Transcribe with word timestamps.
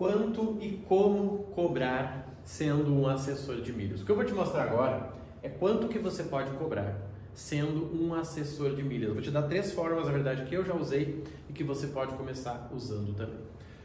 quanto 0.00 0.56
e 0.62 0.82
como 0.88 1.40
cobrar 1.54 2.26
sendo 2.42 2.90
um 2.90 3.06
assessor 3.06 3.60
de 3.60 3.70
milhas. 3.70 4.00
O 4.00 4.06
que 4.06 4.10
eu 4.10 4.16
vou 4.16 4.24
te 4.24 4.32
mostrar 4.32 4.62
agora 4.62 5.12
é 5.42 5.48
quanto 5.50 5.88
que 5.88 5.98
você 5.98 6.22
pode 6.22 6.50
cobrar 6.52 6.96
sendo 7.34 7.94
um 7.94 8.14
assessor 8.14 8.74
de 8.74 8.82
milhas. 8.82 9.08
Eu 9.08 9.14
vou 9.14 9.22
te 9.22 9.30
dar 9.30 9.42
três 9.42 9.72
formas, 9.72 10.06
na 10.06 10.12
verdade, 10.12 10.46
que 10.46 10.54
eu 10.54 10.64
já 10.64 10.74
usei 10.74 11.22
e 11.50 11.52
que 11.52 11.62
você 11.62 11.88
pode 11.88 12.14
começar 12.14 12.70
usando 12.74 13.14
também. 13.14 13.40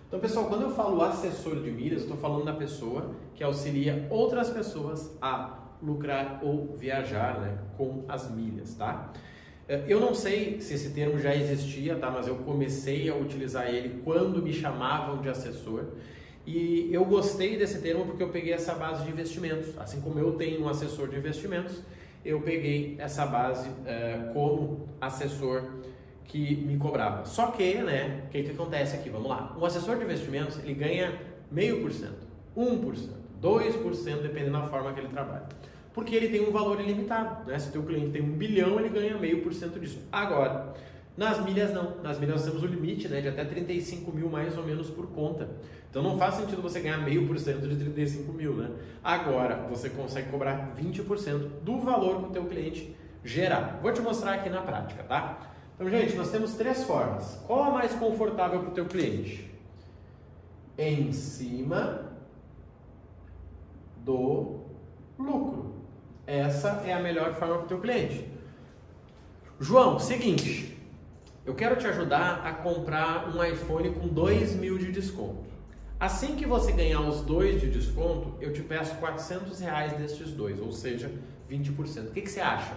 Então, 0.07 0.17
pessoal, 0.17 0.45
quando 0.45 0.61
eu 0.61 0.71
falo 0.71 1.01
assessor 1.01 1.61
de 1.61 1.69
milhas, 1.69 2.03
estou 2.03 2.15
falando 2.15 2.45
da 2.45 2.53
pessoa 2.53 3.11
que 3.33 3.43
auxilia 3.43 4.07
outras 4.09 4.49
pessoas 4.49 5.11
a 5.21 5.65
lucrar 5.83 6.39
ou 6.41 6.77
viajar 6.77 7.41
né, 7.41 7.57
com 7.77 8.05
as 8.07 8.31
milhas, 8.31 8.73
tá? 8.75 9.11
É, 9.67 9.83
eu 9.87 9.99
não 9.99 10.13
sei 10.13 10.61
se 10.61 10.75
esse 10.75 10.91
termo 10.91 11.17
já 11.19 11.35
existia, 11.35 11.95
tá? 11.95 12.11
Mas 12.11 12.27
eu 12.27 12.35
comecei 12.35 13.09
a 13.09 13.15
utilizar 13.15 13.67
ele 13.67 14.01
quando 14.03 14.41
me 14.41 14.53
chamavam 14.53 15.21
de 15.21 15.29
assessor. 15.29 15.85
E 16.45 16.89
eu 16.93 17.03
gostei 17.05 17.57
desse 17.57 17.81
termo 17.81 18.05
porque 18.05 18.21
eu 18.21 18.29
peguei 18.29 18.53
essa 18.53 18.75
base 18.75 19.03
de 19.03 19.09
investimentos. 19.09 19.75
Assim 19.79 19.99
como 20.01 20.19
eu 20.19 20.33
tenho 20.33 20.63
um 20.63 20.69
assessor 20.69 21.07
de 21.07 21.17
investimentos, 21.17 21.81
eu 22.23 22.41
peguei 22.41 22.95
essa 22.99 23.25
base 23.25 23.67
uh, 23.67 24.33
como 24.33 24.87
assessor 25.01 25.63
que 26.25 26.55
me 26.57 26.77
cobrava. 26.77 27.25
Só 27.25 27.47
que, 27.47 27.75
né, 27.75 28.25
o 28.27 28.29
que, 28.29 28.43
que 28.43 28.51
acontece 28.51 28.95
aqui? 28.95 29.09
Vamos 29.09 29.29
lá. 29.29 29.55
Um 29.59 29.65
assessor 29.65 29.97
de 29.97 30.03
investimentos, 30.03 30.59
ele 30.59 30.75
ganha 30.75 31.19
meio 31.51 31.81
por 31.81 31.91
cento, 31.91 32.27
1%, 32.55 33.09
2%, 33.41 34.21
dependendo 34.21 34.53
da 34.53 34.67
forma 34.67 34.93
que 34.93 34.99
ele 34.99 35.09
trabalha 35.09 35.47
porque 35.95 36.13
ele 36.13 36.27
tem 36.27 36.45
um 36.45 36.51
valor 36.51 36.79
ilimitado. 36.81 37.49
Né? 37.49 37.57
Se 37.57 37.69
o 37.69 37.71
teu 37.71 37.83
cliente 37.83 38.11
tem 38.11 38.21
um 38.21 38.33
bilhão, 38.33 38.77
ele 38.77 38.89
ganha 38.89 39.17
meio 39.17 39.41
por 39.41 39.53
cento 39.53 39.79
disso. 39.79 39.97
Agora, 40.11 40.73
nas 41.15 41.43
milhas 41.43 41.73
não. 41.73 42.01
Nas 42.03 42.19
milhas 42.19 42.41
nós 42.41 42.45
temos 42.45 42.61
o 42.61 42.67
limite 42.67 43.07
né, 43.07 43.21
de 43.21 43.29
até 43.29 43.45
35 43.45 44.11
mil 44.11 44.29
mais 44.29 44.57
ou 44.57 44.65
menos 44.65 44.89
por 44.89 45.07
conta. 45.07 45.49
Então 45.89 46.03
não 46.03 46.17
faz 46.17 46.35
sentido 46.35 46.61
você 46.61 46.81
ganhar 46.81 46.97
meio 46.97 47.25
por 47.25 47.39
cento 47.39 47.65
de 47.65 47.77
35 47.77 48.33
mil. 48.33 48.53
Né? 48.53 48.69
Agora, 49.01 49.65
você 49.69 49.89
consegue 49.89 50.29
cobrar 50.29 50.75
20% 50.77 51.61
do 51.63 51.79
valor 51.79 52.23
que 52.23 52.25
o 52.27 52.31
teu 52.31 52.43
cliente 52.43 52.93
gerar. 53.23 53.79
Vou 53.81 53.93
te 53.93 54.01
mostrar 54.01 54.33
aqui 54.33 54.49
na 54.49 54.61
prática, 54.61 55.01
tá? 55.03 55.39
Então, 55.75 55.89
gente, 55.89 56.13
nós 56.15 56.29
temos 56.29 56.55
três 56.55 56.83
formas. 56.83 57.41
Qual 57.47 57.63
a 57.63 57.69
mais 57.69 57.93
confortável 57.93 58.59
para 58.59 58.69
o 58.69 58.73
teu 58.73 58.85
cliente? 58.85 59.49
Em 60.77 61.13
cima 61.13 62.11
do 64.03 64.59
lucro. 65.17 65.64
Essa 66.27 66.83
é 66.85 66.93
a 66.93 66.99
melhor 66.99 67.35
forma 67.35 67.55
para 67.55 67.65
o 67.65 67.67
teu 67.67 67.79
cliente. 67.79 68.27
João, 69.59 69.99
seguinte, 69.99 70.75
eu 71.45 71.53
quero 71.53 71.75
te 71.75 71.85
ajudar 71.87 72.41
a 72.45 72.51
comprar 72.51 73.29
um 73.33 73.43
iPhone 73.43 73.91
com 73.91 74.07
2 74.07 74.55
mil 74.55 74.77
de 74.77 74.91
desconto. 74.91 75.45
Assim 75.99 76.35
que 76.35 76.45
você 76.45 76.71
ganhar 76.71 77.01
os 77.01 77.21
dois 77.21 77.61
de 77.61 77.69
desconto, 77.69 78.35
eu 78.41 78.51
te 78.51 78.61
peço 78.61 78.95
400 78.95 79.59
reais 79.59 79.93
destes 79.93 80.31
dois, 80.31 80.59
ou 80.59 80.71
seja, 80.71 81.11
20%. 81.49 82.09
O 82.09 82.11
que, 82.11 82.21
que 82.21 82.29
você 82.29 82.41
acha? 82.41 82.73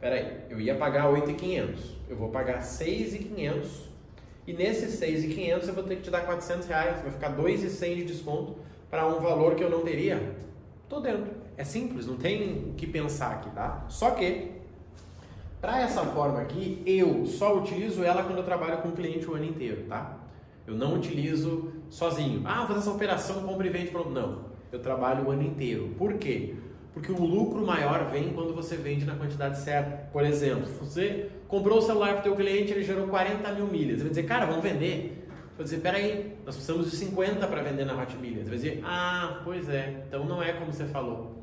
Peraí, 0.00 0.40
eu 0.50 0.60
ia 0.60 0.74
pagar 0.74 1.08
8,500, 1.10 1.96
eu 2.08 2.16
vou 2.16 2.30
pagar 2.30 2.60
6,500 2.62 3.88
e 4.46 4.52
nesses 4.52 4.94
6,500 4.94 5.68
eu 5.68 5.74
vou 5.74 5.84
ter 5.84 5.96
que 5.96 6.02
te 6.02 6.10
dar 6.10 6.22
400 6.22 6.66
reais, 6.66 7.02
vai 7.02 7.12
ficar 7.12 7.28
2,100 7.28 7.96
de 7.96 8.04
desconto 8.06 8.56
para 8.90 9.06
um 9.06 9.20
valor 9.20 9.54
que 9.54 9.62
eu 9.62 9.70
não 9.70 9.82
teria? 9.82 10.34
Tô 10.88 10.98
dentro. 10.98 11.41
É 11.56 11.64
simples, 11.64 12.06
não 12.06 12.16
tem 12.16 12.70
o 12.70 12.74
que 12.74 12.86
pensar 12.86 13.32
aqui, 13.32 13.50
tá? 13.50 13.84
Só 13.88 14.12
que, 14.12 14.52
para 15.60 15.80
essa 15.80 16.02
forma 16.06 16.40
aqui, 16.40 16.82
eu 16.86 17.26
só 17.26 17.56
utilizo 17.56 18.02
ela 18.02 18.22
quando 18.22 18.38
eu 18.38 18.44
trabalho 18.44 18.78
com 18.78 18.88
o 18.88 18.92
cliente 18.92 19.28
o 19.28 19.34
ano 19.34 19.44
inteiro, 19.44 19.84
tá? 19.88 20.18
Eu 20.66 20.74
não 20.74 20.94
utilizo 20.94 21.72
sozinho. 21.90 22.42
Ah, 22.44 22.58
vou 22.58 22.68
fazer 22.68 22.80
essa 22.80 22.90
operação, 22.90 23.42
compra 23.42 23.66
e 23.66 23.70
vende 23.70 23.90
pronto. 23.90 24.10
Não, 24.10 24.46
eu 24.70 24.78
trabalho 24.80 25.26
o 25.26 25.30
ano 25.30 25.42
inteiro. 25.42 25.94
Por 25.98 26.14
quê? 26.14 26.54
Porque 26.94 27.10
o 27.10 27.24
lucro 27.24 27.64
maior 27.66 28.04
vem 28.10 28.32
quando 28.32 28.54
você 28.54 28.76
vende 28.76 29.04
na 29.04 29.16
quantidade 29.16 29.58
certa. 29.58 30.08
Por 30.12 30.24
exemplo, 30.24 30.66
você 30.80 31.30
comprou 31.48 31.78
o 31.78 31.82
celular 31.82 32.12
para 32.12 32.20
o 32.20 32.22
teu 32.22 32.36
cliente, 32.36 32.72
ele 32.72 32.82
gerou 32.82 33.08
40 33.08 33.52
mil 33.52 33.66
milhas. 33.66 33.94
Ele 33.94 34.02
vai 34.02 34.08
dizer, 34.10 34.24
cara, 34.24 34.46
vamos 34.46 34.62
vender. 34.62 35.26
Vou 35.56 35.64
dizer, 35.64 35.78
peraí, 35.80 36.36
nós 36.44 36.54
precisamos 36.54 36.90
de 36.90 36.96
50 36.96 37.46
para 37.46 37.62
vender 37.62 37.84
na 37.84 38.00
Hot 38.00 38.16
Milhas. 38.16 38.48
Vai 38.48 38.56
dizer, 38.56 38.80
ah, 38.84 39.40
pois 39.44 39.68
é, 39.68 40.04
então 40.06 40.24
não 40.24 40.42
é 40.42 40.52
como 40.52 40.72
você 40.72 40.84
falou. 40.86 41.42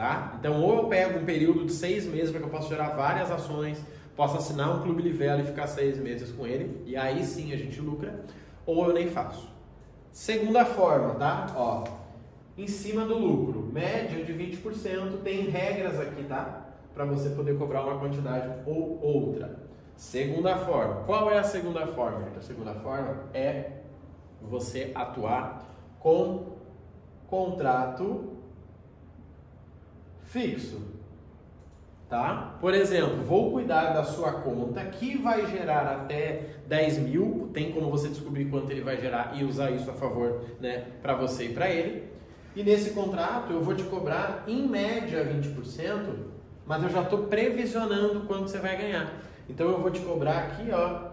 Tá? 0.00 0.32
Então, 0.40 0.62
ou 0.62 0.78
eu 0.78 0.84
pego 0.84 1.18
um 1.18 1.26
período 1.26 1.66
de 1.66 1.72
seis 1.72 2.06
meses 2.06 2.30
para 2.30 2.40
que 2.40 2.46
eu 2.46 2.50
possa 2.50 2.70
gerar 2.70 2.96
várias 2.96 3.30
ações, 3.30 3.84
possa 4.16 4.38
assinar 4.38 4.74
um 4.74 4.80
clube 4.80 5.02
Livelo 5.02 5.42
e 5.42 5.44
ficar 5.44 5.66
seis 5.66 5.98
meses 5.98 6.32
com 6.32 6.46
ele, 6.46 6.82
e 6.86 6.96
aí 6.96 7.22
sim 7.22 7.52
a 7.52 7.56
gente 7.58 7.78
lucra, 7.82 8.24
ou 8.64 8.86
eu 8.86 8.94
nem 8.94 9.08
faço. 9.10 9.46
Segunda 10.10 10.64
forma, 10.64 11.16
tá? 11.16 11.52
Ó, 11.54 11.84
em 12.56 12.66
cima 12.66 13.04
do 13.04 13.18
lucro, 13.18 13.68
média 13.70 14.24
de 14.24 14.32
20%, 14.32 15.20
tem 15.22 15.50
regras 15.50 16.00
aqui, 16.00 16.24
tá? 16.24 16.64
Para 16.94 17.04
você 17.04 17.28
poder 17.28 17.58
cobrar 17.58 17.82
uma 17.82 17.98
quantidade 17.98 18.50
ou 18.64 18.98
outra. 19.02 19.60
Segunda 19.96 20.56
forma, 20.56 21.02
qual 21.04 21.30
é 21.30 21.38
a 21.38 21.44
segunda 21.44 21.86
forma? 21.86 22.26
A 22.38 22.40
segunda 22.40 22.72
forma 22.72 23.24
é 23.34 23.82
você 24.40 24.92
atuar 24.94 25.62
com 25.98 26.56
contrato 27.28 28.29
fixo. 30.30 30.80
Tá? 32.08 32.56
Por 32.60 32.74
exemplo, 32.74 33.22
vou 33.22 33.52
cuidar 33.52 33.92
da 33.92 34.02
sua 34.02 34.32
conta 34.32 34.84
que 34.84 35.16
vai 35.16 35.46
gerar 35.46 35.82
até 35.82 36.56
10 36.66 36.98
mil, 36.98 37.50
tem 37.52 37.70
como 37.70 37.88
você 37.88 38.08
descobrir 38.08 38.46
quanto 38.46 38.72
ele 38.72 38.80
vai 38.80 39.00
gerar 39.00 39.32
e 39.36 39.44
usar 39.44 39.70
isso 39.70 39.88
a 39.88 39.92
favor 39.92 40.42
né, 40.60 40.86
para 41.00 41.14
você 41.14 41.44
e 41.44 41.54
para 41.54 41.70
ele. 41.70 42.10
E 42.56 42.64
nesse 42.64 42.90
contrato 42.90 43.52
eu 43.52 43.62
vou 43.62 43.76
te 43.76 43.84
cobrar 43.84 44.42
em 44.48 44.66
média 44.66 45.24
20%, 45.24 46.16
mas 46.66 46.82
eu 46.82 46.88
já 46.88 47.02
estou 47.02 47.26
previsionando 47.26 48.22
quanto 48.22 48.50
você 48.50 48.58
vai 48.58 48.76
ganhar. 48.76 49.12
Então 49.48 49.68
eu 49.68 49.80
vou 49.80 49.90
te 49.90 50.00
cobrar 50.00 50.38
aqui, 50.38 50.68
ó, 50.72 51.10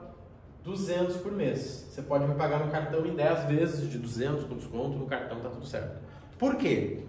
200 0.64 1.18
por 1.18 1.32
mês. 1.32 1.88
Você 1.92 2.02
pode 2.02 2.28
me 2.28 2.34
pagar 2.34 2.66
no 2.66 2.72
cartão 2.72 3.06
em 3.06 3.14
10 3.14 3.46
vezes 3.46 3.90
de 3.90 4.00
200 4.00 4.46
com 4.46 4.56
desconto, 4.56 4.98
no 4.98 5.06
cartão 5.06 5.40
tá 5.42 5.50
tudo 5.50 5.66
certo. 5.66 6.02
Por 6.40 6.56
quê? 6.56 7.04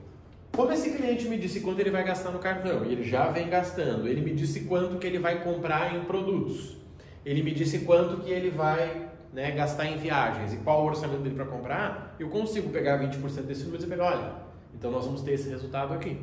Como 0.58 0.72
esse 0.72 0.90
cliente 0.90 1.28
me 1.28 1.38
disse 1.38 1.60
quanto 1.60 1.78
ele 1.78 1.92
vai 1.92 2.02
gastar 2.02 2.32
no 2.32 2.40
cartão, 2.40 2.84
e 2.84 2.90
ele 2.90 3.04
já 3.04 3.30
vem 3.30 3.48
gastando, 3.48 4.08
ele 4.08 4.20
me 4.20 4.34
disse 4.34 4.62
quanto 4.64 4.98
que 4.98 5.06
ele 5.06 5.20
vai 5.20 5.44
comprar 5.44 5.94
em 5.94 6.00
produtos, 6.00 6.76
ele 7.24 7.44
me 7.44 7.52
disse 7.52 7.78
quanto 7.84 8.24
que 8.24 8.32
ele 8.32 8.50
vai 8.50 9.08
né, 9.32 9.52
gastar 9.52 9.86
em 9.86 9.96
viagens 9.96 10.52
e 10.52 10.56
qual 10.56 10.82
o 10.82 10.86
orçamento 10.88 11.20
dele 11.20 11.36
para 11.36 11.44
comprar, 11.44 12.16
eu 12.18 12.28
consigo 12.28 12.70
pegar 12.70 12.98
20% 12.98 13.42
desse 13.42 13.62
número 13.66 13.84
e 13.84 13.86
dizer, 13.86 14.00
olha, 14.00 14.32
então 14.74 14.90
nós 14.90 15.04
vamos 15.04 15.22
ter 15.22 15.34
esse 15.34 15.48
resultado 15.48 15.94
aqui. 15.94 16.20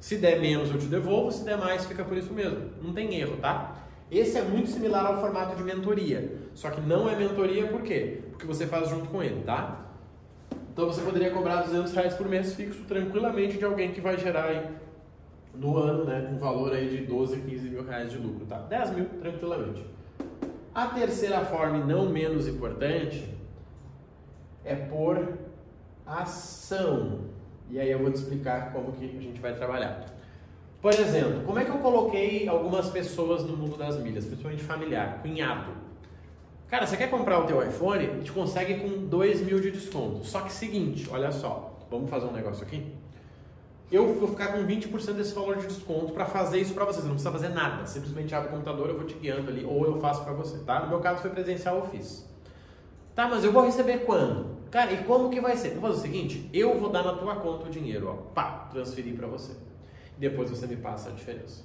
Se 0.00 0.16
der 0.16 0.40
menos 0.40 0.70
eu 0.70 0.78
te 0.78 0.86
devolvo, 0.86 1.30
se 1.30 1.44
der 1.44 1.58
mais 1.58 1.84
fica 1.84 2.02
por 2.02 2.16
isso 2.16 2.32
mesmo. 2.32 2.70
Não 2.80 2.94
tem 2.94 3.14
erro, 3.16 3.36
tá? 3.36 3.84
Esse 4.10 4.38
é 4.38 4.42
muito 4.42 4.70
similar 4.70 5.04
ao 5.04 5.20
formato 5.20 5.56
de 5.56 5.62
mentoria, 5.62 6.38
só 6.54 6.70
que 6.70 6.80
não 6.80 7.06
é 7.06 7.14
mentoria 7.14 7.66
por 7.66 7.82
quê? 7.82 8.22
Porque 8.30 8.46
você 8.46 8.66
faz 8.66 8.88
junto 8.88 9.10
com 9.10 9.22
ele, 9.22 9.42
tá? 9.44 9.90
Então 10.74 10.86
você 10.86 11.00
poderia 11.02 11.30
cobrar 11.30 11.62
200 11.62 11.92
reais 11.92 12.14
por 12.14 12.28
mês 12.28 12.52
fixo 12.54 12.82
tranquilamente 12.82 13.56
de 13.56 13.64
alguém 13.64 13.92
que 13.92 14.00
vai 14.00 14.18
gerar 14.18 14.46
aí 14.46 14.68
no 15.54 15.78
ano, 15.78 16.04
né, 16.04 16.28
um 16.32 16.36
valor 16.36 16.72
aí 16.72 16.88
de 16.88 17.06
12, 17.06 17.42
15 17.42 17.68
mil 17.70 17.84
reais 17.84 18.10
de 18.10 18.18
lucro, 18.18 18.44
tá? 18.44 18.58
10 18.58 18.90
mil 18.90 19.04
tranquilamente. 19.20 19.86
A 20.74 20.88
terceira 20.88 21.44
forma, 21.44 21.78
e 21.78 21.84
não 21.84 22.08
menos 22.10 22.48
importante, 22.48 23.32
é 24.64 24.74
por 24.74 25.38
ação. 26.04 27.20
E 27.70 27.78
aí 27.78 27.92
eu 27.92 28.00
vou 28.00 28.10
te 28.10 28.16
explicar 28.16 28.72
como 28.72 28.90
que 28.94 29.04
a 29.04 29.22
gente 29.22 29.40
vai 29.40 29.54
trabalhar. 29.54 30.06
Por 30.82 30.92
exemplo, 30.92 31.44
como 31.46 31.60
é 31.60 31.64
que 31.64 31.70
eu 31.70 31.78
coloquei 31.78 32.48
algumas 32.48 32.90
pessoas 32.90 33.44
no 33.44 33.56
mundo 33.56 33.76
das 33.76 33.96
milhas, 34.00 34.24
principalmente 34.24 34.64
familiar, 34.64 35.20
cunhado. 35.22 35.83
Cara, 36.68 36.86
você 36.86 36.96
quer 36.96 37.10
comprar 37.10 37.38
o 37.38 37.46
teu 37.46 37.62
iPhone? 37.62 38.06
A 38.06 38.14
gente 38.14 38.32
consegue 38.32 38.80
com 38.80 39.06
2 39.06 39.42
mil 39.42 39.60
de 39.60 39.70
desconto. 39.70 40.24
Só 40.24 40.40
que 40.40 40.52
seguinte, 40.52 41.08
olha 41.10 41.30
só, 41.30 41.78
vamos 41.90 42.10
fazer 42.10 42.26
um 42.26 42.32
negócio 42.32 42.64
aqui? 42.64 42.92
Eu 43.92 44.14
vou 44.14 44.28
ficar 44.28 44.48
com 44.48 44.66
20% 44.66 45.12
desse 45.12 45.34
valor 45.34 45.56
de 45.56 45.66
desconto 45.66 46.12
para 46.12 46.24
fazer 46.24 46.58
isso 46.58 46.74
para 46.74 46.84
você. 46.84 47.00
Você 47.00 47.06
não 47.06 47.14
precisa 47.14 47.30
fazer 47.30 47.50
nada. 47.50 47.86
Simplesmente 47.86 48.34
abre 48.34 48.48
o 48.48 48.52
computador, 48.52 48.88
eu 48.88 48.96
vou 48.96 49.06
te 49.06 49.14
guiando 49.14 49.50
ali, 49.50 49.64
ou 49.64 49.84
eu 49.84 50.00
faço 50.00 50.24
para 50.24 50.32
você, 50.32 50.58
tá? 50.64 50.80
No 50.80 50.88
meu 50.88 51.00
caso 51.00 51.20
foi 51.20 51.30
presencial, 51.30 51.76
eu 51.76 51.86
fiz. 51.86 52.28
Tá, 53.14 53.28
mas 53.28 53.44
eu 53.44 53.52
vou 53.52 53.64
receber 53.64 53.98
quando? 53.98 54.54
Cara, 54.70 54.90
e 54.90 55.04
como 55.04 55.30
que 55.30 55.40
vai 55.40 55.56
ser? 55.56 55.70
Vou 55.74 55.82
fazer 55.82 55.98
o 55.98 56.02
seguinte, 56.02 56.50
eu 56.52 56.76
vou 56.76 56.90
dar 56.90 57.04
na 57.04 57.12
tua 57.12 57.36
conta 57.36 57.68
o 57.68 57.70
dinheiro, 57.70 58.08
ó, 58.08 58.14
pá, 58.34 58.68
transferir 58.72 59.14
para 59.14 59.28
você. 59.28 59.52
Depois 60.18 60.50
você 60.50 60.66
me 60.66 60.74
passa 60.74 61.10
a 61.10 61.12
diferença. 61.12 61.62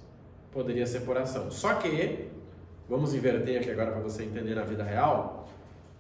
Poderia 0.51 0.85
ser 0.85 0.99
por 0.99 1.17
ação. 1.17 1.49
Só 1.49 1.73
que 1.75 2.29
vamos 2.89 3.13
inverter 3.13 3.59
aqui 3.61 3.71
agora 3.71 3.91
para 3.91 4.01
você 4.01 4.23
entender 4.23 4.55
na 4.55 4.63
vida 4.63 4.83
real. 4.83 5.47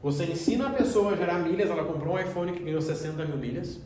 Você 0.01 0.25
ensina 0.25 0.67
a 0.67 0.69
pessoa 0.71 1.13
a 1.13 1.15
gerar 1.15 1.39
milhas, 1.39 1.69
ela 1.69 1.83
comprou 1.83 2.15
um 2.15 2.19
iPhone 2.19 2.51
que 2.53 2.63
ganhou 2.63 2.81
60 2.81 3.25
mil 3.25 3.37
milhas. 3.37 3.79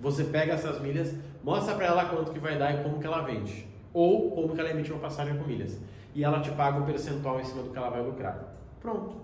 Você 0.00 0.24
pega 0.24 0.52
essas 0.52 0.80
milhas, 0.80 1.14
mostra 1.42 1.74
para 1.74 1.86
ela 1.86 2.04
quanto 2.06 2.32
que 2.32 2.38
vai 2.38 2.58
dar 2.58 2.74
e 2.74 2.82
como 2.82 2.98
que 2.98 3.06
ela 3.06 3.22
vende. 3.22 3.66
Ou 3.94 4.30
como 4.32 4.54
que 4.54 4.60
ela 4.60 4.70
emite 4.70 4.90
uma 4.90 5.00
passagem 5.00 5.36
com 5.36 5.44
milhas. 5.44 5.78
E 6.14 6.24
ela 6.24 6.40
te 6.40 6.50
paga 6.50 6.78
um 6.78 6.84
percentual 6.84 7.40
em 7.40 7.44
cima 7.44 7.62
do 7.62 7.70
que 7.70 7.78
ela 7.78 7.88
vai 7.88 8.02
lucrar. 8.02 8.54
Pronto. 8.80 9.16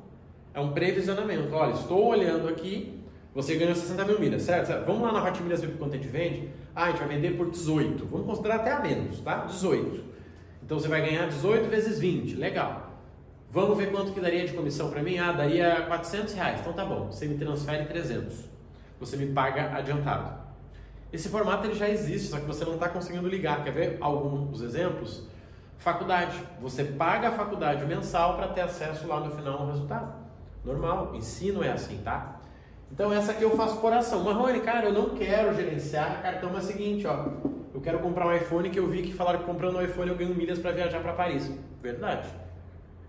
É 0.55 0.61
um 0.61 0.73
previsionamento. 0.73 1.55
Olha, 1.55 1.73
estou 1.73 2.07
olhando 2.07 2.49
aqui, 2.49 2.95
Você 3.35 3.55
ganhou 3.55 3.75
60 3.75 4.05
mil 4.05 4.19
milhas, 4.19 4.43
certo? 4.43 4.85
Vamos 4.85 5.03
lá 5.03 5.13
na 5.13 5.23
Hot 5.23 5.41
Milhas 5.43 5.61
ver 5.61 5.77
quanto 5.79 5.95
a 5.95 5.97
gente 5.97 6.09
vende? 6.09 6.49
Ah, 6.75 6.85
a 6.85 6.91
gente 6.91 6.99
vai 6.99 7.09
vender 7.09 7.37
por 7.37 7.51
18. 7.51 8.05
Vamos 8.07 8.27
considerar 8.27 8.57
até 8.57 8.73
a 8.73 8.81
menos, 8.81 9.21
tá? 9.21 9.45
18. 9.45 10.03
Então 10.69 10.79
você 10.79 10.87
vai 10.87 11.01
ganhar 11.01 11.27
18 11.29 11.67
vezes 11.71 11.99
20. 11.99 12.35
Legal. 12.35 12.91
Vamos 13.51 13.79
ver 13.79 13.91
quanto 13.91 14.13
que 14.13 14.21
daria 14.21 14.47
de 14.47 14.53
comissão 14.53 14.91
para 14.91 15.03
mim? 15.03 15.17
Ah, 15.17 15.33
daria 15.33 15.87
400 15.87 16.35
reais. 16.35 16.61
Então 16.61 16.75
tá 16.75 16.85
bom. 16.85 17.07
Você 17.07 17.25
me 17.25 17.39
transfere 17.39 17.87
300. 17.87 18.45
Você 19.01 19.17
me 19.17 19.33
paga 19.33 19.75
adiantado. 19.75 20.31
Esse 21.11 21.31
formato 21.31 21.67
ele 21.67 21.75
já 21.75 21.89
existe, 21.89 22.29
só 22.29 22.39
que 22.39 22.45
você 22.45 22.67
não 22.67 22.75
está 22.75 22.91
conseguindo 22.91 23.27
ligar. 23.27 23.65
Quer 23.65 23.71
ver 23.71 23.97
alguns 23.99 24.61
exemplos? 24.61 25.27
Faculdade. 25.79 26.37
Você 26.61 26.85
paga 26.85 27.29
a 27.29 27.33
faculdade 27.33 27.87
mensal 27.87 28.37
para 28.37 28.49
ter 28.49 28.61
acesso 28.61 29.07
lá 29.07 29.21
no 29.21 29.35
final 29.35 29.61
ao 29.61 29.69
resultado. 29.69 30.13
Normal. 30.63 31.15
Ensino 31.15 31.65
é 31.65 31.73
assim, 31.73 31.97
tá? 32.05 32.43
Então 32.93 33.11
essa 33.11 33.33
aqui 33.33 33.43
eu 33.43 33.57
faço 33.57 33.79
por 33.79 33.91
ação. 33.91 34.23
Marrone, 34.23 34.61
cara, 34.61 34.85
eu 34.85 34.93
não 34.93 35.15
quero 35.15 35.55
gerenciar 35.55 36.21
cartão, 36.21 36.51
mas 36.53 36.65
é 36.65 36.69
o 36.69 36.73
seguinte, 36.73 37.07
ó. 37.07 37.25
Eu 37.79 37.83
quero 37.83 38.01
comprar 38.01 38.27
um 38.27 38.35
iPhone 38.35 38.69
que 38.71 38.79
eu 38.81 38.89
vi 38.89 39.03
que 39.03 39.13
falaram 39.13 39.39
que 39.39 39.45
comprando 39.45 39.77
um 39.77 39.83
iPhone 39.83 40.11
eu 40.11 40.17
ganho 40.17 40.35
milhas 40.35 40.59
para 40.59 40.73
viajar 40.73 41.01
para 41.01 41.13
Paris. 41.13 41.49
Verdade. 41.81 42.29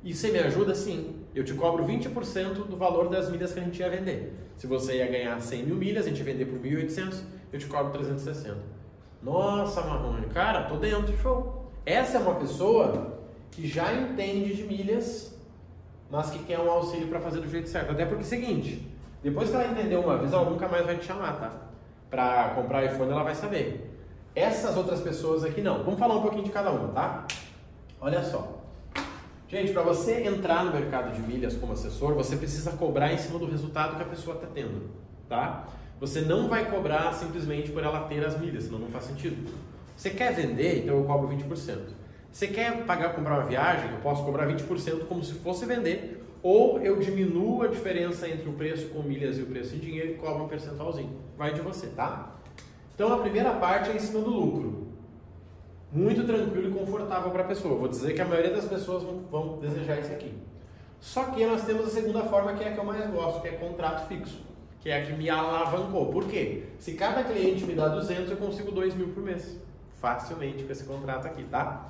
E 0.03 0.13
você 0.13 0.31
me 0.31 0.37
ajuda? 0.37 0.75
Sim. 0.75 1.25
Eu 1.33 1.43
te 1.43 1.55
cobro 1.55 1.83
20% 1.83 2.67
do 2.67 2.77
valor 2.77 3.09
das 3.09 3.31
milhas 3.31 3.51
que 3.51 3.59
a 3.59 3.63
gente 3.63 3.79
ia 3.79 3.89
vender. 3.89 4.31
Se 4.57 4.67
você 4.67 4.97
ia 4.97 5.07
ganhar 5.07 5.41
100 5.41 5.63
mil 5.63 5.75
milhas, 5.75 6.05
a 6.05 6.09
gente 6.09 6.19
ia 6.19 6.23
vender 6.23 6.45
por 6.45 6.59
1.800, 6.59 7.23
eu 7.51 7.57
te 7.57 7.65
cobro 7.65 7.91
360. 7.93 8.57
Nossa, 9.23 9.81
Marrone, 9.81 10.27
cara, 10.27 10.65
tô 10.65 10.75
dentro, 10.75 11.17
show. 11.17 11.71
Essa 11.83 12.19
é 12.19 12.21
uma 12.21 12.35
pessoa 12.35 13.17
que 13.49 13.67
já 13.67 13.91
entende 13.91 14.53
de 14.53 14.63
milhas, 14.65 15.35
mas 16.11 16.29
que 16.29 16.43
quer 16.43 16.59
um 16.59 16.69
auxílio 16.69 17.07
para 17.07 17.19
fazer 17.19 17.39
do 17.39 17.49
jeito 17.49 17.67
certo. 17.67 17.91
Até 17.91 18.05
porque 18.05 18.21
é 18.21 18.25
o 18.25 18.29
seguinte, 18.29 18.87
depois 19.23 19.49
que 19.49 19.55
ela 19.55 19.65
entendeu 19.65 20.01
uma 20.01 20.15
vez, 20.19 20.31
ela 20.31 20.47
nunca 20.47 20.67
mais 20.67 20.85
vai 20.85 20.95
te 20.95 21.05
chamar, 21.05 21.39
tá? 21.39 21.53
Para 22.07 22.49
comprar 22.49 22.85
iPhone, 22.85 23.11
ela 23.11 23.23
vai 23.23 23.33
saber. 23.33 23.88
Essas 24.39 24.77
outras 24.77 25.01
pessoas 25.01 25.43
aqui 25.43 25.59
não. 25.59 25.83
Vamos 25.83 25.99
falar 25.99 26.15
um 26.15 26.21
pouquinho 26.21 26.45
de 26.45 26.49
cada 26.49 26.71
uma, 26.71 26.87
tá? 26.93 27.27
Olha 27.99 28.23
só. 28.23 28.61
Gente, 29.49 29.73
para 29.73 29.81
você 29.81 30.23
entrar 30.25 30.63
no 30.63 30.71
mercado 30.71 31.13
de 31.13 31.21
milhas 31.21 31.57
como 31.57 31.73
assessor, 31.73 32.13
você 32.13 32.37
precisa 32.37 32.71
cobrar 32.71 33.11
em 33.11 33.17
cima 33.17 33.37
do 33.37 33.45
resultado 33.45 33.97
que 33.97 34.01
a 34.01 34.05
pessoa 34.05 34.37
está 34.37 34.47
tendo, 34.47 34.91
tá? 35.27 35.67
Você 35.99 36.21
não 36.21 36.47
vai 36.47 36.71
cobrar 36.71 37.11
simplesmente 37.11 37.69
por 37.69 37.83
ela 37.83 38.07
ter 38.07 38.25
as 38.25 38.39
milhas, 38.39 38.63
senão 38.63 38.79
não 38.79 38.87
faz 38.87 39.03
sentido. 39.03 39.51
Você 39.97 40.09
quer 40.11 40.33
vender, 40.33 40.83
então 40.83 40.95
eu 40.95 41.03
cobro 41.03 41.27
20%. 41.27 41.77
Você 42.31 42.47
quer 42.47 42.85
pagar 42.85 43.13
comprar 43.15 43.39
uma 43.39 43.45
viagem, 43.45 43.91
eu 43.91 43.97
posso 43.97 44.23
cobrar 44.23 44.47
20% 44.47 45.05
como 45.05 45.21
se 45.21 45.33
fosse 45.33 45.65
vender, 45.65 46.23
ou 46.41 46.79
eu 46.79 46.97
diminuo 46.97 47.63
a 47.63 47.67
diferença 47.67 48.29
entre 48.29 48.47
o 48.47 48.53
preço 48.53 48.87
com 48.89 49.03
milhas 49.03 49.37
e 49.37 49.41
o 49.41 49.47
preço 49.47 49.75
em 49.75 49.79
dinheiro 49.79 50.11
e 50.11 50.15
cobro 50.15 50.45
um 50.45 50.47
percentualzinho. 50.47 51.19
Vai 51.37 51.53
de 51.53 51.59
você, 51.59 51.87
tá? 51.87 52.38
Então 52.99 53.13
a 53.13 53.19
primeira 53.19 53.53
parte 53.53 53.91
é 53.91 53.95
em 53.95 53.99
cima 53.99 54.19
do 54.19 54.29
lucro. 54.29 54.89
Muito 55.89 56.25
tranquilo 56.25 56.67
e 56.67 56.73
confortável 56.77 57.31
para 57.31 57.43
a 57.43 57.47
pessoa. 57.47 57.77
Vou 57.77 57.87
dizer 57.87 58.13
que 58.13 58.21
a 58.21 58.25
maioria 58.25 58.51
das 58.51 58.65
pessoas 58.65 59.03
vão, 59.31 59.57
desejar 59.57 60.01
isso 60.01 60.11
aqui. 60.11 60.37
Só 60.99 61.23
que 61.27 61.45
nós 61.45 61.63
temos 61.63 61.87
a 61.87 61.89
segunda 61.91 62.23
forma, 62.23 62.55
que 62.55 62.63
é 62.65 62.67
a 62.67 62.73
que 62.73 62.77
eu 62.77 62.83
mais 62.83 63.09
gosto, 63.09 63.41
que 63.41 63.47
é 63.47 63.51
contrato 63.51 64.05
fixo. 64.09 64.43
Que 64.81 64.89
é 64.89 65.01
a 65.01 65.05
que 65.05 65.13
me 65.13 65.29
alavancou. 65.29 66.07
Por 66.07 66.25
quê? 66.25 66.65
Se 66.77 66.95
cada 66.95 67.23
cliente 67.23 67.63
me 67.63 67.73
dá 67.73 67.87
200, 67.87 68.31
eu 68.31 68.35
consigo 68.35 68.69
2 68.69 68.93
mil 68.95 69.07
por 69.13 69.23
mês. 69.23 69.57
Facilmente 70.01 70.65
com 70.65 70.71
esse 70.73 70.83
contrato 70.83 71.25
aqui, 71.25 71.43
tá? 71.43 71.87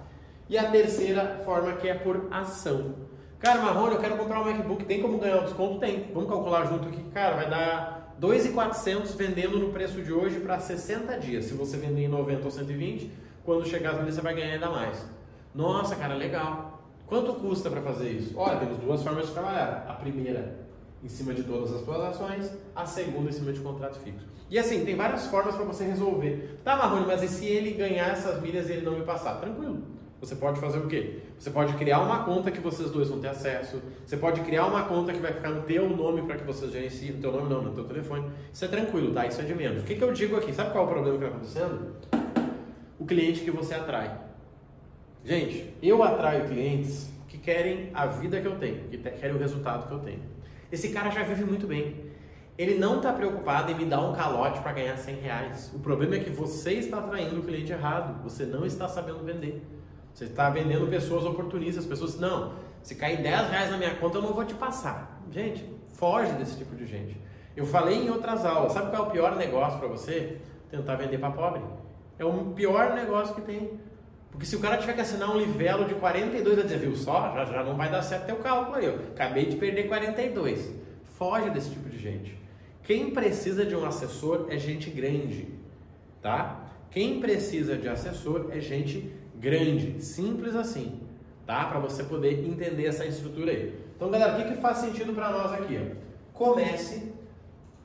E 0.48 0.60
a 0.60 0.70
terceira 0.70 1.42
forma 1.44 1.74
que 1.74 1.90
é 1.90 1.96
por 1.96 2.28
ação. 2.30 2.94
Cara, 3.39 3.62
Marrone, 3.62 3.95
eu 3.95 4.01
quero 4.01 4.18
comprar 4.18 4.41
um 4.41 4.45
MacBook, 4.45 4.83
tem 4.83 5.01
como 5.01 5.18
ganhar 5.18 5.38
o 5.38 5.44
desconto? 5.45 5.80
Tem. 5.80 6.12
Vamos 6.13 6.30
calcular 6.30 6.65
junto 6.65 6.89
aqui. 6.89 7.01
Cara, 7.13 7.38
vai 7.38 7.50
dar 7.50 8.13
2,400 8.19 9.15
vendendo 9.15 9.57
no 9.57 9.71
preço 9.71 10.01
de 10.01 10.12
hoje 10.12 10.41
para 10.41 10.59
60 10.59 11.18
dias. 11.19 11.45
Se 11.45 11.53
você 11.53 11.77
vender 11.77 12.03
em 12.03 12.07
90 12.09 12.44
ou 12.44 12.51
120, 12.51 13.09
quando 13.45 13.65
chegar 13.65 13.91
as 13.91 14.00
milhas 14.00 14.15
você 14.15 14.21
vai 14.21 14.36
ganhar 14.36 14.53
ainda 14.56 14.69
mais. 14.69 15.06
Nossa, 15.56 15.95
cara, 15.95 16.15
legal. 16.15 16.83
Quanto 17.07 17.33
custa 17.36 17.69
para 17.69 17.81
fazer 17.81 18.09
isso? 18.09 18.38
Olha, 18.38 18.59
temos 18.59 18.77
duas 18.77 19.01
formas 19.01 19.27
de 19.27 19.31
trabalhar. 19.31 19.86
A 19.88 19.94
primeira, 19.94 20.59
em 21.01 21.07
cima 21.07 21.33
de 21.33 21.44
todas 21.44 21.74
as 21.74 21.86
suas 21.86 22.01
ações. 22.01 22.51
A 22.75 22.86
segunda, 22.86 23.30
em 23.30 23.33
cima 23.33 23.53
de 23.53 23.62
contrato 23.62 24.00
fixo. 24.00 24.27
E 24.50 24.59
assim, 24.59 24.83
tem 24.83 24.97
várias 24.97 25.27
formas 25.27 25.56
para 25.56 25.63
você 25.63 25.86
resolver. 25.86 26.59
Tá, 26.65 26.75
Marrone, 26.75 27.06
mas 27.06 27.24
e 27.24 27.30
se 27.30 27.45
ele 27.45 27.71
ganhar 27.71 28.09
essas 28.09 28.41
milhas 28.41 28.69
e 28.69 28.74
ele 28.74 28.86
não 28.86 29.00
me 29.00 29.06
passar? 29.06 29.36
Tranquilo. 29.39 29.81
Você 30.21 30.36
pode 30.36 30.60
fazer 30.60 30.80
o 30.80 30.88
quê? 30.88 31.19
Você 31.38 31.50
pode 31.50 31.74
criar 31.74 32.01
uma 32.01 32.24
conta 32.25 32.51
que 32.51 32.60
vocês 32.60 32.92
dois 32.92 33.07
vão 33.07 33.19
ter 33.19 33.30
acesso. 33.30 33.81
Você 34.06 34.18
pode 34.18 34.42
criar 34.42 34.66
uma 34.66 34.83
conta 34.83 35.13
que 35.13 35.19
vai 35.19 35.31
ficar 35.31 35.50
no 35.50 35.62
teu 35.62 35.89
nome 35.89 36.24
para 36.24 36.36
que 36.36 36.44
vocês 36.44 36.71
gerenciem. 36.71 37.13
No 37.13 37.21
teu 37.21 37.31
nome 37.31 37.50
não, 37.50 37.62
no 37.62 37.71
teu 37.71 37.86
telefone. 37.86 38.30
Isso 38.51 38.66
é 38.66 38.68
tranquilo, 38.68 39.13
tá? 39.13 39.25
Isso 39.25 39.39
é 39.39 39.45
de 39.45 39.56
menos. 39.56 39.81
O 39.81 39.86
que, 39.86 39.95
que 39.95 40.04
eu 40.04 40.12
digo 40.12 40.36
aqui? 40.36 40.54
Sabe 40.54 40.71
qual 40.71 40.83
é 40.83 40.88
o 40.88 40.89
problema 40.89 41.18
que 41.18 41.24
está 41.24 41.38
acontecendo? 41.38 41.95
O 43.00 43.06
cliente 43.06 43.42
que 43.42 43.51
você 43.51 43.74
atrai. 43.74 44.19
Gente, 45.24 45.74
eu 45.81 46.04
atraio 46.04 46.48
clientes 46.48 47.10
que 47.27 47.38
querem 47.38 47.89
a 47.94 48.06
vida 48.06 48.42
que 48.42 48.48
eu 48.48 48.57
tenho, 48.57 48.89
que 48.89 48.98
querem 48.98 49.36
o 49.36 49.39
resultado 49.39 49.88
que 49.88 49.94
eu 49.94 50.00
tenho. 50.00 50.22
Esse 50.69 50.89
cara 50.89 51.10
já 51.12 51.24
vive 51.24 51.45
muito 51.45 51.65
bem. 51.65 52.10
Ele 52.57 52.77
não 52.77 52.98
está 52.98 53.13
preocupado 53.13 53.72
em 53.72 53.75
me 53.75 53.86
dar 53.86 54.01
um 54.01 54.13
calote 54.13 54.60
para 54.60 54.74
ganhar 54.74 54.98
100 54.98 55.15
reais. 55.15 55.72
O 55.74 55.80
problema 55.80 56.15
é 56.15 56.19
que 56.19 56.30
você 56.30 56.74
está 56.74 57.00
atraindo 57.00 57.39
o 57.39 57.44
cliente 57.44 57.72
errado. 57.72 58.22
Você 58.24 58.45
não 58.45 58.65
está 58.65 58.89
sabendo 58.89 59.24
vender. 59.24 59.65
Você 60.19 60.25
está 60.25 60.50
vendendo 60.50 60.86
pessoas 60.88 61.24
oportunistas, 61.24 61.86
pessoas, 61.86 62.19
não, 62.19 62.51
se 62.83 62.94
cair 62.94 63.24
10 63.24 63.51
reais 63.51 63.71
na 63.71 63.77
minha 63.77 63.95
conta 63.95 64.18
eu 64.18 64.21
não 64.21 64.33
vou 64.33 64.44
te 64.44 64.54
passar. 64.54 65.24
Gente, 65.31 65.63
foge 65.94 66.33
desse 66.33 66.57
tipo 66.57 66.75
de 66.75 66.86
gente. 66.86 67.16
Eu 67.56 67.66
falei 67.66 68.06
em 68.06 68.10
outras 68.10 68.44
aulas, 68.44 68.74
sabe 68.74 68.89
qual 68.89 69.06
é 69.06 69.07
o 69.07 69.12
pior 69.12 69.38
negócio 69.38 69.80
para 69.80 69.88
você? 69.88 70.36
Tentar 70.69 70.98
vender 70.98 71.19
para 71.19 71.31
pobre. 71.31 71.62
É 72.18 72.25
o 72.25 72.33
pior 72.48 72.95
negócio 72.95 73.33
que 73.33 73.39
tem. 73.39 73.80
Porque 74.30 74.45
se 74.45 74.57
o 74.57 74.60
cara 74.60 74.75
tiver 74.75 74.92
que 74.92 75.00
assinar 75.00 75.33
um 75.33 75.38
livelo 75.38 75.86
de 75.86 75.95
42, 75.95 76.54
vai 76.54 76.65
dizer, 76.65 76.80
viu 76.80 76.98
só, 76.98 77.31
já, 77.33 77.45
já 77.45 77.63
não 77.63 77.77
vai 77.77 77.89
dar 77.89 78.01
certo 78.01 78.25
teu 78.25 78.36
cálculo 78.39 78.75
aí. 78.75 78.88
Eu 78.88 78.95
acabei 79.12 79.45
de 79.45 79.56
perder 79.56 79.88
42. 79.88 80.69
Foge 81.18 81.50
desse 81.50 81.69
tipo 81.69 81.88
de 81.88 81.98
gente. 81.98 82.38
Quem 82.83 83.12
precisa 83.12 83.65
de 83.65 83.74
um 83.74 83.86
assessor 83.86 84.48
é 84.50 84.57
gente 84.57 84.89
grande, 84.89 85.48
tá? 86.22 86.60
Quem 86.92 87.22
precisa 87.22 87.77
de 87.77 87.88
assessor 87.88 88.48
é 88.51 88.60
gente 88.60 89.18
grande, 89.39 90.03
simples 90.03 90.56
assim, 90.56 91.00
tá? 91.45 91.65
Para 91.65 91.80
você 91.80 92.03
poder 92.03 92.45
entender 92.45 92.86
essa 92.86 93.06
estrutura 93.06 93.51
aí. 93.51 93.80
Então, 93.95 94.12
galera, 94.12 94.33
o 94.33 94.36
que, 94.38 94.53
que 94.56 94.62
faz 94.62 94.77
sentido 94.77 95.13
para 95.13 95.31
nós 95.31 95.53
aqui? 95.53 95.80
Comece, 96.33 97.13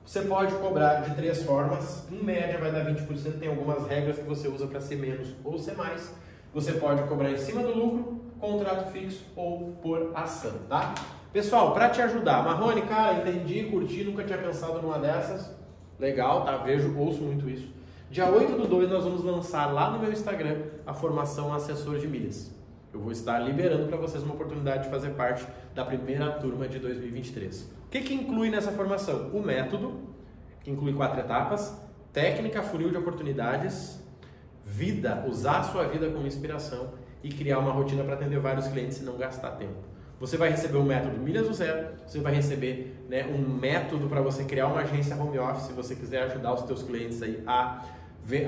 você 0.04 0.22
pode 0.22 0.54
cobrar 0.56 1.00
de 1.00 1.14
três 1.14 1.42
formas, 1.42 2.06
em 2.10 2.22
média 2.22 2.58
vai 2.58 2.70
dar 2.70 2.84
20%, 2.84 3.38
tem 3.38 3.48
algumas 3.48 3.86
regras 3.86 4.18
que 4.18 4.24
você 4.24 4.48
usa 4.48 4.66
para 4.66 4.80
ser 4.80 4.96
menos 4.96 5.28
ou 5.42 5.58
ser 5.58 5.76
mais. 5.76 6.12
Você 6.52 6.72
pode 6.72 7.02
cobrar 7.04 7.30
em 7.30 7.38
cima 7.38 7.62
do 7.62 7.74
lucro, 7.74 8.20
contrato 8.38 8.92
fixo 8.92 9.24
ou 9.34 9.72
por 9.82 10.12
ação, 10.14 10.52
tá? 10.68 10.94
Pessoal, 11.32 11.72
para 11.72 11.88
te 11.88 12.00
ajudar, 12.00 12.44
Marrone, 12.44 12.82
cara, 12.82 13.18
entendi, 13.18 13.64
curti, 13.64 14.04
nunca 14.04 14.22
tinha 14.22 14.38
pensado 14.38 14.80
numa 14.80 15.00
dessas. 15.00 15.52
Legal, 15.98 16.44
tá? 16.44 16.58
Vejo, 16.58 16.96
ouço 16.96 17.22
muito 17.22 17.48
isso. 17.48 17.73
Dia 18.10 18.30
8 18.30 18.52
do 18.56 18.68
2 18.68 18.90
nós 18.90 19.04
vamos 19.04 19.24
lançar 19.24 19.72
lá 19.72 19.90
no 19.90 19.98
meu 19.98 20.12
Instagram 20.12 20.62
a 20.86 20.92
formação 20.92 21.52
assessor 21.52 21.98
de 21.98 22.06
milhas. 22.06 22.54
Eu 22.92 23.00
vou 23.00 23.10
estar 23.10 23.40
liberando 23.40 23.88
para 23.88 23.96
vocês 23.96 24.22
uma 24.22 24.34
oportunidade 24.34 24.84
de 24.84 24.90
fazer 24.90 25.10
parte 25.10 25.44
da 25.74 25.84
primeira 25.84 26.30
turma 26.32 26.68
de 26.68 26.78
2023. 26.78 27.62
O 27.86 27.88
que, 27.90 28.00
que 28.02 28.14
inclui 28.14 28.50
nessa 28.50 28.70
formação? 28.70 29.30
O 29.32 29.42
método, 29.42 30.00
que 30.62 30.70
inclui 30.70 30.92
quatro 30.92 31.18
etapas, 31.18 31.76
técnica, 32.12 32.62
funil 32.62 32.90
de 32.90 32.96
oportunidades, 32.96 34.00
vida, 34.64 35.24
usar 35.26 35.58
a 35.58 35.62
sua 35.64 35.84
vida 35.88 36.08
como 36.10 36.26
inspiração 36.26 36.90
e 37.22 37.30
criar 37.30 37.58
uma 37.58 37.72
rotina 37.72 38.04
para 38.04 38.14
atender 38.14 38.38
vários 38.38 38.68
clientes 38.68 39.00
e 39.00 39.04
não 39.04 39.16
gastar 39.16 39.52
tempo. 39.52 39.93
Você 40.24 40.38
vai 40.38 40.48
receber 40.48 40.78
um 40.78 40.84
método 40.84 41.18
Milhas 41.18 41.46
do 41.46 41.52
Zero, 41.52 41.88
você 42.06 42.18
vai 42.18 42.32
receber 42.32 42.96
né, 43.10 43.26
um 43.26 43.38
método 43.46 44.08
para 44.08 44.22
você 44.22 44.42
criar 44.42 44.68
uma 44.68 44.80
agência 44.80 45.14
home 45.14 45.38
office, 45.38 45.66
se 45.66 45.74
você 45.74 45.94
quiser 45.94 46.22
ajudar 46.22 46.54
os 46.54 46.60
seus 46.66 46.82
clientes 46.82 47.22
aí 47.22 47.42
a 47.46 47.84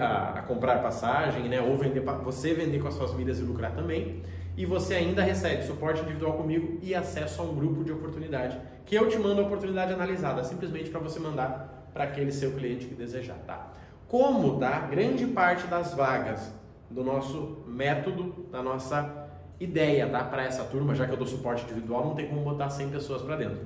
a, 0.00 0.38
a 0.38 0.42
comprar 0.42 0.82
passagem, 0.82 1.50
né? 1.50 1.60
Ou 1.60 1.76
vender, 1.76 2.00
você 2.24 2.54
vender 2.54 2.80
com 2.80 2.88
as 2.88 2.94
suas 2.94 3.12
milhas 3.12 3.38
e 3.40 3.42
lucrar 3.42 3.74
também. 3.74 4.22
E 4.56 4.64
você 4.64 4.94
ainda 4.94 5.22
recebe 5.22 5.64
suporte 5.64 6.00
individual 6.00 6.32
comigo 6.32 6.78
e 6.80 6.94
acesso 6.94 7.42
a 7.42 7.44
um 7.44 7.54
grupo 7.54 7.84
de 7.84 7.92
oportunidade, 7.92 8.58
que 8.86 8.94
eu 8.94 9.06
te 9.10 9.18
mando 9.18 9.42
a 9.42 9.44
oportunidade 9.44 9.92
analisada, 9.92 10.42
simplesmente 10.44 10.88
para 10.88 11.00
você 11.00 11.20
mandar 11.20 11.90
para 11.92 12.04
aquele 12.04 12.32
seu 12.32 12.52
cliente 12.52 12.86
que 12.86 12.94
desejar, 12.94 13.36
tá? 13.46 13.70
Como, 14.08 14.58
tá? 14.58 14.80
Grande 14.90 15.26
parte 15.26 15.66
das 15.66 15.92
vagas 15.92 16.50
do 16.90 17.04
nosso 17.04 17.58
método, 17.66 18.46
da 18.50 18.62
nossa 18.62 19.25
ideia, 19.58 20.08
tá? 20.08 20.24
Para 20.24 20.44
essa 20.44 20.64
turma, 20.64 20.94
já 20.94 21.06
que 21.06 21.12
eu 21.12 21.16
dou 21.16 21.26
suporte 21.26 21.64
individual, 21.64 22.06
não 22.06 22.14
tem 22.14 22.28
como 22.28 22.42
botar 22.42 22.70
100 22.70 22.90
pessoas 22.90 23.22
para 23.22 23.36
dentro. 23.36 23.60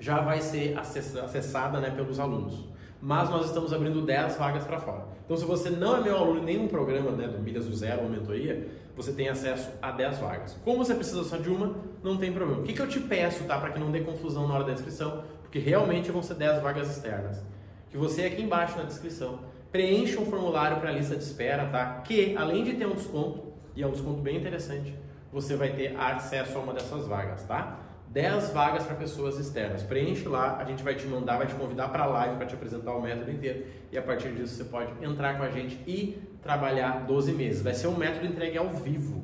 Já 0.00 0.20
vai 0.20 0.40
ser 0.40 0.78
acessada, 0.78 1.80
né, 1.80 1.90
pelos 1.90 2.20
alunos 2.20 2.68
mas 3.00 3.30
nós 3.30 3.46
estamos 3.46 3.72
abrindo 3.72 4.02
10 4.02 4.34
vagas 4.38 4.64
para 4.64 4.80
fora. 4.80 5.04
Então, 5.24 5.36
se 5.36 5.44
você 5.44 5.70
não 5.70 5.98
é 5.98 6.00
meu 6.00 6.16
aluno 6.16 6.40
em 6.40 6.44
nenhum 6.44 6.66
programa 6.66 7.12
né, 7.12 7.28
do 7.28 7.38
Milhas 7.38 7.66
do 7.66 7.72
Zero 7.72 8.02
ou 8.02 8.08
mentoria, 8.08 8.66
você 8.96 9.12
tem 9.12 9.28
acesso 9.28 9.70
a 9.80 9.92
10 9.92 10.18
vagas. 10.18 10.58
Como 10.64 10.78
você 10.78 10.96
precisa 10.96 11.22
só 11.22 11.36
de 11.36 11.48
uma, 11.48 11.76
não 12.02 12.16
tem 12.16 12.32
problema. 12.32 12.62
O 12.62 12.64
que, 12.64 12.72
que 12.72 12.82
eu 12.82 12.88
te 12.88 12.98
peço, 12.98 13.44
tá, 13.44 13.56
para 13.56 13.70
que 13.70 13.78
não 13.78 13.92
dê 13.92 14.00
confusão 14.00 14.48
na 14.48 14.54
hora 14.54 14.64
da 14.64 14.72
inscrição? 14.72 15.22
porque 15.48 15.58
realmente 15.58 16.10
vão 16.10 16.22
ser 16.22 16.34
10 16.34 16.62
vagas 16.62 16.90
externas. 16.90 17.42
Que 17.90 17.96
você 17.96 18.24
aqui 18.24 18.42
embaixo 18.42 18.76
na 18.76 18.84
descrição 18.84 19.40
preencha 19.72 20.20
um 20.20 20.26
formulário 20.26 20.78
para 20.78 20.90
a 20.90 20.92
lista 20.92 21.16
de 21.16 21.22
espera, 21.22 21.66
tá? 21.66 22.02
Que 22.02 22.36
além 22.36 22.64
de 22.64 22.74
ter 22.74 22.86
um 22.86 22.94
desconto, 22.94 23.47
e 23.78 23.82
é 23.82 23.86
um 23.86 23.92
desconto 23.92 24.20
bem 24.20 24.36
interessante, 24.36 24.92
você 25.32 25.54
vai 25.54 25.72
ter 25.72 25.96
acesso 25.96 26.58
a 26.58 26.60
uma 26.60 26.74
dessas 26.74 27.06
vagas, 27.06 27.44
tá? 27.44 27.78
10 28.08 28.50
vagas 28.50 28.82
para 28.82 28.96
pessoas 28.96 29.38
externas. 29.38 29.84
Preenche 29.84 30.26
lá, 30.26 30.56
a 30.56 30.64
gente 30.64 30.82
vai 30.82 30.96
te 30.96 31.06
mandar, 31.06 31.36
vai 31.36 31.46
te 31.46 31.54
convidar 31.54 31.86
para 31.88 32.02
a 32.02 32.06
live 32.06 32.36
para 32.38 32.46
te 32.46 32.56
apresentar 32.56 32.92
o 32.92 33.00
método 33.00 33.30
inteiro 33.30 33.66
e 33.92 33.96
a 33.96 34.02
partir 34.02 34.34
disso 34.34 34.56
você 34.56 34.64
pode 34.64 34.92
entrar 35.00 35.36
com 35.36 35.44
a 35.44 35.50
gente 35.50 35.78
e 35.86 36.20
trabalhar 36.42 37.06
12 37.06 37.32
meses. 37.34 37.62
Vai 37.62 37.72
ser 37.72 37.86
um 37.86 37.96
método 37.96 38.26
entregue 38.26 38.58
ao 38.58 38.68
vivo. 38.70 39.22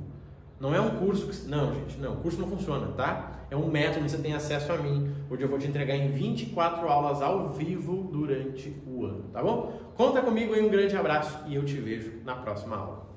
Não 0.61 0.73
é 0.73 0.81
um 0.81 0.99
curso 0.99 1.27
que... 1.27 1.49
Não, 1.49 1.75
gente, 1.75 1.99
não. 1.99 2.15
Curso 2.17 2.41
não 2.41 2.47
funciona, 2.47 2.93
tá? 2.93 3.47
É 3.51 3.57
um 3.57 3.67
método 3.67 4.03
onde 4.03 4.13
você 4.13 4.19
tem 4.19 4.35
acesso 4.35 4.73
a 4.73 4.77
mim, 4.77 5.13
onde 5.29 5.43
eu 5.43 5.49
vou 5.49 5.59
te 5.59 5.67
entregar 5.67 5.97
em 5.97 6.13
24 6.13 6.87
aulas 6.89 7.21
ao 7.21 7.49
vivo 7.49 8.09
durante 8.13 8.81
o 8.87 9.05
ano, 9.05 9.25
tá 9.33 9.43
bom? 9.43 9.81
Conta 9.97 10.23
comigo 10.23 10.55
aí, 10.55 10.65
um 10.65 10.71
grande 10.71 10.97
abraço 10.97 11.43
e 11.49 11.57
eu 11.57 11.65
te 11.65 11.75
vejo 11.75 12.21
na 12.25 12.37
próxima 12.37 12.77
aula. 12.77 13.13